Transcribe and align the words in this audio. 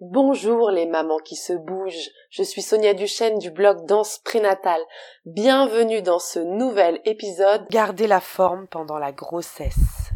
Bonjour 0.00 0.70
les 0.70 0.86
mamans 0.86 1.18
qui 1.18 1.34
se 1.34 1.52
bougent, 1.52 2.10
je 2.30 2.44
suis 2.44 2.62
Sonia 2.62 2.94
Duchesne 2.94 3.40
du 3.40 3.50
blog 3.50 3.84
Danse 3.84 4.20
Prénatale. 4.24 4.80
Bienvenue 5.26 6.02
dans 6.02 6.20
ce 6.20 6.38
nouvel 6.38 7.00
épisode 7.04 7.66
Garder 7.68 8.06
la 8.06 8.20
forme 8.20 8.68
pendant 8.68 8.98
la 8.98 9.10
grossesse. 9.10 10.07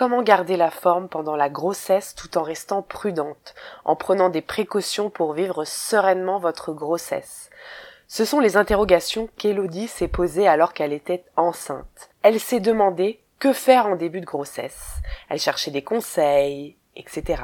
Comment 0.00 0.22
garder 0.22 0.56
la 0.56 0.70
forme 0.70 1.10
pendant 1.10 1.36
la 1.36 1.50
grossesse 1.50 2.14
tout 2.14 2.38
en 2.38 2.42
restant 2.42 2.80
prudente, 2.80 3.54
en 3.84 3.96
prenant 3.96 4.30
des 4.30 4.40
précautions 4.40 5.10
pour 5.10 5.34
vivre 5.34 5.66
sereinement 5.66 6.38
votre 6.38 6.72
grossesse 6.72 7.50
Ce 8.08 8.24
sont 8.24 8.40
les 8.40 8.56
interrogations 8.56 9.28
qu'Élodie 9.36 9.88
s'est 9.88 10.08
posées 10.08 10.48
alors 10.48 10.72
qu'elle 10.72 10.94
était 10.94 11.26
enceinte. 11.36 12.08
Elle 12.22 12.40
s'est 12.40 12.60
demandé 12.60 13.20
que 13.38 13.52
faire 13.52 13.88
en 13.88 13.94
début 13.94 14.22
de 14.22 14.24
grossesse. 14.24 15.02
Elle 15.28 15.38
cherchait 15.38 15.70
des 15.70 15.84
conseils, 15.84 16.78
etc. 16.96 17.42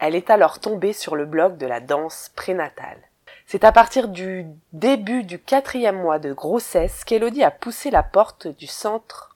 Elle 0.00 0.16
est 0.16 0.30
alors 0.30 0.58
tombée 0.58 0.92
sur 0.92 1.14
le 1.14 1.26
blog 1.26 1.58
de 1.58 1.66
la 1.66 1.78
danse 1.78 2.32
prénatale. 2.34 3.02
C'est 3.46 3.62
à 3.62 3.70
partir 3.70 4.08
du 4.08 4.48
début 4.72 5.22
du 5.22 5.38
quatrième 5.38 6.02
mois 6.02 6.18
de 6.18 6.32
grossesse 6.32 7.04
qu'Élodie 7.04 7.44
a 7.44 7.52
poussé 7.52 7.92
la 7.92 8.02
porte 8.02 8.48
du 8.48 8.66
centre 8.66 9.31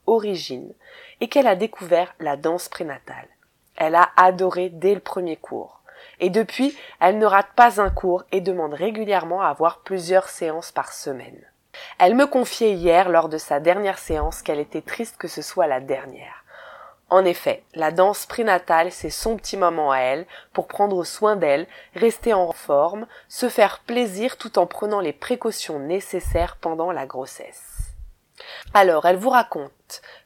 Et 1.20 1.28
qu'elle 1.28 1.46
a 1.46 1.56
découvert 1.56 2.14
la 2.20 2.36
danse 2.36 2.68
prénatale. 2.68 3.28
Elle 3.76 3.94
a 3.94 4.10
adoré 4.16 4.70
dès 4.70 4.94
le 4.94 5.00
premier 5.00 5.36
cours. 5.36 5.80
Et 6.20 6.30
depuis, 6.30 6.76
elle 7.00 7.18
ne 7.18 7.26
rate 7.26 7.52
pas 7.56 7.80
un 7.80 7.90
cours 7.90 8.24
et 8.32 8.40
demande 8.40 8.74
régulièrement 8.74 9.42
à 9.42 9.48
avoir 9.48 9.80
plusieurs 9.80 10.28
séances 10.28 10.72
par 10.72 10.92
semaine. 10.92 11.40
Elle 11.98 12.14
me 12.14 12.26
confiait 12.26 12.72
hier 12.72 13.08
lors 13.08 13.28
de 13.28 13.38
sa 13.38 13.60
dernière 13.60 13.98
séance 13.98 14.42
qu'elle 14.42 14.60
était 14.60 14.82
triste 14.82 15.16
que 15.18 15.28
ce 15.28 15.42
soit 15.42 15.66
la 15.66 15.80
dernière. 15.80 16.44
En 17.08 17.24
effet, 17.24 17.62
la 17.74 17.92
danse 17.92 18.26
prénatale, 18.26 18.90
c'est 18.90 19.10
son 19.10 19.36
petit 19.36 19.56
moment 19.56 19.92
à 19.92 19.98
elle 19.98 20.26
pour 20.52 20.66
prendre 20.66 21.04
soin 21.04 21.36
d'elle, 21.36 21.68
rester 21.94 22.34
en 22.34 22.50
forme, 22.50 23.06
se 23.28 23.48
faire 23.48 23.80
plaisir 23.80 24.36
tout 24.38 24.58
en 24.58 24.66
prenant 24.66 25.00
les 25.00 25.12
précautions 25.12 25.78
nécessaires 25.78 26.56
pendant 26.56 26.90
la 26.90 27.06
grossesse. 27.06 27.94
Alors, 28.74 29.06
elle 29.06 29.16
vous 29.16 29.30
raconte 29.30 29.70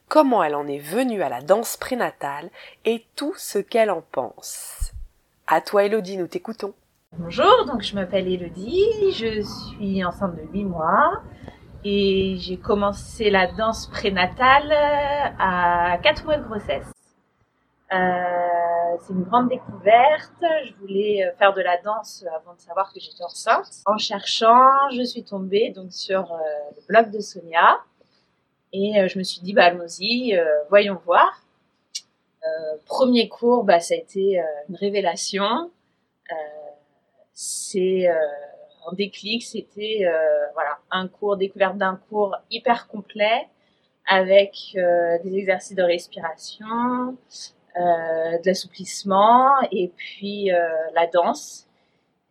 comment 0.08 0.42
elle 0.42 0.54
en 0.54 0.66
est 0.66 0.78
venue 0.78 1.22
à 1.22 1.28
la 1.28 1.40
danse 1.40 1.76
prénatale 1.76 2.50
et 2.84 3.04
tout 3.16 3.34
ce 3.36 3.58
qu'elle 3.58 3.90
en 3.90 4.02
pense. 4.12 4.92
À 5.46 5.60
toi, 5.60 5.84
Elodie, 5.84 6.16
nous 6.16 6.26
t'écoutons. 6.26 6.74
Bonjour, 7.18 7.64
donc 7.66 7.82
je 7.82 7.94
m'appelle 7.94 8.28
Elodie, 8.28 8.86
je 9.12 9.42
suis 9.42 10.04
enceinte 10.04 10.36
de 10.36 10.42
8 10.52 10.64
mois 10.64 11.22
et 11.84 12.36
j'ai 12.38 12.56
commencé 12.56 13.30
la 13.30 13.48
danse 13.48 13.88
prénatale 13.88 14.72
à 15.38 15.98
4 16.02 16.24
mois 16.24 16.36
de 16.36 16.44
grossesse. 16.44 16.92
Euh, 17.92 18.96
c'est 19.00 19.12
une 19.12 19.24
grande 19.24 19.48
découverte. 19.48 20.44
Je 20.64 20.72
voulais 20.80 21.32
faire 21.38 21.52
de 21.52 21.60
la 21.60 21.78
danse 21.78 22.24
avant 22.36 22.54
de 22.54 22.60
savoir 22.60 22.92
que 22.92 23.00
j'étais 23.00 23.24
enceinte. 23.24 23.82
En 23.86 23.98
cherchant, 23.98 24.70
je 24.92 25.02
suis 25.02 25.24
tombée 25.24 25.74
sur 25.90 26.32
euh, 26.32 26.36
le 26.76 26.82
blog 26.88 27.10
de 27.10 27.18
Sonia 27.18 27.80
et 28.72 28.98
euh, 28.98 29.08
je 29.08 29.18
me 29.18 29.24
suis 29.24 29.40
dit, 29.40 29.52
bah, 29.52 29.64
allons-y, 29.64 30.36
euh, 30.36 30.44
voyons 30.68 31.00
voir. 31.04 31.42
Euh, 32.44 32.76
premier 32.86 33.28
cours, 33.28 33.64
bah, 33.64 33.80
ça 33.80 33.94
a 33.94 33.96
été 33.96 34.42
une 34.68 34.76
révélation. 34.76 35.70
c'est 37.32 38.08
un 38.08 38.92
déclic, 38.94 39.42
c'était 39.42 40.06
voilà 40.54 40.78
un 40.90 41.08
cours 41.08 41.36
découverte 41.36 41.76
d'un 41.76 42.00
cours 42.08 42.36
hyper 42.50 42.88
complet 42.88 43.48
avec 44.06 44.54
des 44.74 45.36
exercices 45.36 45.76
de 45.76 45.82
respiration, 45.82 47.16
de 47.76 48.46
l'assouplissement 48.46 49.50
et 49.70 49.88
puis 49.88 50.50
la 50.94 51.06
danse. 51.06 51.69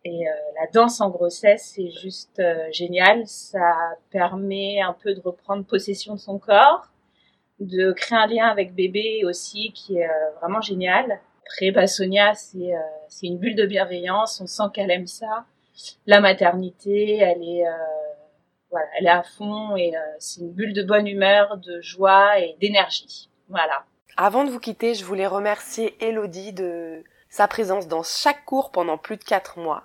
Et 0.05 0.27
euh, 0.27 0.31
la 0.59 0.67
danse 0.67 1.01
en 1.01 1.09
grossesse, 1.09 1.73
c'est 1.75 1.91
juste 1.91 2.39
euh, 2.39 2.67
génial. 2.71 3.27
Ça 3.27 3.97
permet 4.11 4.81
un 4.81 4.93
peu 4.93 5.13
de 5.13 5.19
reprendre 5.19 5.65
possession 5.65 6.15
de 6.15 6.19
son 6.19 6.39
corps, 6.39 6.87
de 7.59 7.91
créer 7.91 8.17
un 8.17 8.27
lien 8.27 8.47
avec 8.47 8.73
bébé 8.73 9.23
aussi, 9.25 9.71
qui 9.73 9.97
est 9.97 10.09
euh, 10.09 10.31
vraiment 10.39 10.61
génial. 10.61 11.19
Après, 11.45 11.71
bah, 11.71 11.87
Sonia, 11.87 12.33
c'est 12.35 12.73
c'est 13.07 13.25
une 13.25 13.39
bulle 13.39 13.55
de 13.55 13.65
bienveillance. 13.65 14.39
On 14.39 14.47
sent 14.47 14.63
qu'elle 14.73 14.91
aime 14.91 15.07
ça. 15.07 15.45
La 16.05 16.21
maternité, 16.21 17.17
elle 17.17 17.41
est 17.41 17.63
voilà, 18.69 18.85
elle 18.99 19.07
est 19.07 19.09
à 19.09 19.23
fond 19.23 19.75
et 19.75 19.93
c'est 20.19 20.41
une 20.41 20.51
bulle 20.51 20.73
de 20.73 20.83
bonne 20.83 21.07
humeur, 21.07 21.57
de 21.57 21.81
joie 21.81 22.37
et 22.37 22.55
d'énergie. 22.61 23.29
Voilà. 23.47 23.83
Avant 24.15 24.43
de 24.43 24.51
vous 24.51 24.59
quitter, 24.59 24.93
je 24.93 25.03
voulais 25.05 25.25
remercier 25.25 25.95
Elodie 26.05 26.53
de 26.53 27.03
sa 27.29 27.47
présence 27.47 27.87
dans 27.87 28.03
chaque 28.03 28.45
cours 28.45 28.71
pendant 28.71 28.97
plus 28.97 29.17
de 29.17 29.23
quatre 29.23 29.59
mois. 29.59 29.83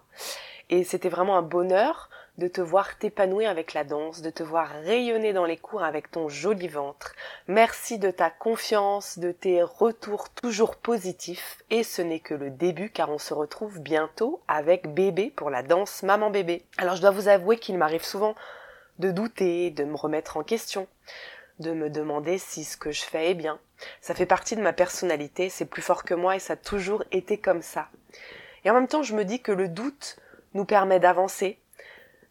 Et 0.71 0.85
c'était 0.85 1.09
vraiment 1.09 1.37
un 1.37 1.43
bonheur 1.43 2.09
de 2.39 2.49
te 2.49 2.61
voir 2.61 2.99
t'épanouir 2.99 3.49
avec 3.49 3.75
la 3.75 3.85
danse, 3.85 4.21
de 4.21 4.31
te 4.31 4.43
voir 4.43 4.69
rayonner 4.69 5.33
dans 5.33 5.45
les 5.45 5.57
cours 5.57 5.85
avec 5.85 6.11
ton 6.11 6.29
joli 6.29 6.67
ventre. 6.67 7.15
Merci 7.47 7.99
de 7.99 8.11
ta 8.11 8.29
confiance, 8.29 9.19
de 9.19 9.31
tes 9.31 9.63
retours 9.63 10.31
toujours 10.31 10.75
positifs. 10.77 11.63
Et 11.71 11.85
ce 11.85 12.03
n'est 12.03 12.21
que 12.21 12.35
le 12.35 12.51
début 12.51 12.91
car 12.91 13.11
on 13.11 13.19
se 13.19 13.35
retrouve 13.35 13.79
bientôt 13.79 14.41
avec 14.49 14.93
bébé 14.93 15.33
pour 15.37 15.51
la 15.51 15.63
danse 15.63 16.03
maman 16.03 16.31
bébé. 16.31 16.65
Alors 16.77 16.97
je 16.97 17.03
dois 17.03 17.13
vous 17.13 17.29
avouer 17.29 17.59
qu'il 17.59 17.79
m'arrive 17.79 18.05
souvent 18.05 18.35
de 18.99 19.11
douter, 19.11 19.71
de 19.71 19.85
me 19.85 19.97
remettre 19.97 20.37
en 20.37 20.43
question 20.43 20.89
de 21.59 21.73
me 21.73 21.91
demander 21.91 22.39
si 22.39 22.65
ce 22.65 22.77
que 22.77 22.91
je 22.91 23.03
fais 23.03 23.31
est 23.31 23.35
bien. 23.35 23.59
Ça 24.01 24.15
fait 24.15 24.27
partie 24.27 24.57
de 24.57 24.63
ma 24.63 24.73
personnalité, 24.73 25.49
c'est 25.49 25.65
plus 25.65 25.83
fort 25.83 26.05
que 26.05 26.15
moi 26.15 26.37
et 26.37 26.41
ça 26.41 26.55
a 26.55 26.57
toujours 26.57 27.05
été 27.13 27.39
comme 27.39 27.63
ça. 27.63 27.89
Et 28.65 28.71
en 28.71 28.75
même 28.75 28.89
temps, 28.89 29.03
je 29.03 29.15
me 29.15 29.25
dis 29.25 29.41
que 29.41 29.53
le 29.53 29.69
doute 29.69 30.17
nous 30.55 30.65
permet 30.65 31.01
d'avancer, 31.01 31.59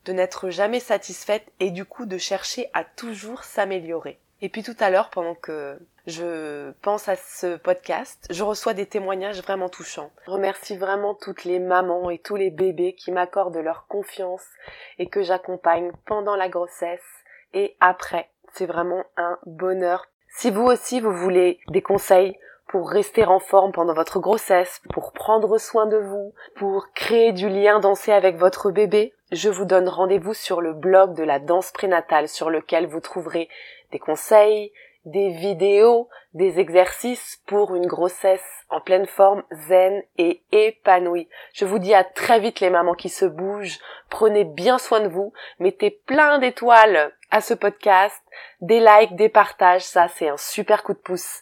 de 0.06 0.14
n'être 0.14 0.50
jamais 0.50 0.80
satisfaite 0.80 1.46
et 1.60 1.72
du 1.72 1.86
coup 1.86 2.06
de 2.06 2.18
chercher 2.18 2.70
à 2.74 2.84
toujours 2.84 3.44
s'améliorer. 3.44 4.20
Et 4.42 4.50
puis 4.50 4.64
tout 4.64 4.76
à 4.80 4.90
l'heure, 4.90 5.10
pendant 5.10 5.36
que 5.36 5.80
je 6.06 6.72
pense 6.82 7.08
à 7.08 7.16
ce 7.16 7.56
podcast, 7.56 8.28
je 8.30 8.44
reçois 8.44 8.74
des 8.74 8.86
témoignages 8.86 9.42
vraiment 9.42 9.70
touchants. 9.70 10.12
Je 10.26 10.32
remercie 10.32 10.76
vraiment 10.76 11.16
toutes 11.16 11.46
les 11.46 11.60
mamans 11.60 12.10
et 12.10 12.18
tous 12.18 12.36
les 12.36 12.50
bébés 12.50 12.94
qui 12.94 13.12
m'accordent 13.12 13.56
leur 13.56 13.88
confiance 13.88 14.44
et 15.00 15.08
que 15.08 15.24
j'accompagne 15.24 15.94
pendant 16.06 16.36
la 16.36 16.50
grossesse 16.50 17.00
et 17.54 17.78
après 17.80 18.30
c'est 18.54 18.66
vraiment 18.66 19.04
un 19.18 19.38
bonheur. 19.46 20.08
Si 20.30 20.50
vous 20.50 20.64
aussi 20.64 21.00
vous 21.00 21.14
voulez 21.14 21.60
des 21.70 21.82
conseils 21.82 22.38
pour 22.68 22.90
rester 22.90 23.24
en 23.26 23.40
forme 23.40 23.72
pendant 23.72 23.94
votre 23.94 24.20
grossesse, 24.20 24.82
pour 24.92 25.12
prendre 25.12 25.58
soin 25.60 25.86
de 25.86 25.98
vous, 25.98 26.34
pour 26.56 26.92
créer 26.94 27.32
du 27.32 27.50
lien 27.50 27.80
dansé 27.80 28.12
avec 28.12 28.38
votre 28.38 28.72
bébé, 28.72 29.14
je 29.32 29.50
vous 29.50 29.66
donne 29.66 29.88
rendez-vous 29.88 30.34
sur 30.34 30.62
le 30.62 30.74
blog 30.74 31.14
de 31.16 31.24
la 31.24 31.40
danse 31.40 31.72
prénatale 31.72 32.28
sur 32.28 32.50
lequel 32.50 32.88
vous 32.88 33.00
trouverez 33.00 33.50
des 33.92 34.00
conseils, 34.00 34.72
des 35.06 35.30
vidéos, 35.30 36.08
des 36.34 36.60
exercices 36.60 37.42
pour 37.46 37.76
une 37.76 37.88
grossesse 37.88 38.42
en 38.70 38.80
pleine 38.80 39.06
forme, 39.06 39.44
zen 39.68 40.02
et 40.18 40.42
épanouie. 40.52 41.28
Je 41.54 41.66
vous 41.66 41.78
dis 41.78 41.94
à 41.94 42.04
très 42.04 42.40
vite 42.40 42.60
les 42.60 42.70
mamans 42.70 42.96
qui 42.96 43.10
se 43.10 43.26
bougent. 43.26 43.80
Prenez 44.10 44.46
bien 44.46 44.80
soin 44.80 45.02
de 45.02 45.10
vous. 45.10 45.34
Mettez 45.60 45.92
plein 45.92 46.40
d'étoiles 46.40 47.12
à 47.34 47.42
ce 47.42 47.56
podcast. 47.56 48.22
Des 48.62 48.80
likes, 48.80 49.16
des 49.16 49.28
partages. 49.28 49.84
Ça, 49.84 50.08
c'est 50.08 50.30
un 50.30 50.38
super 50.38 50.84
coup 50.84 50.94
de 50.94 51.00
pouce. 51.00 51.42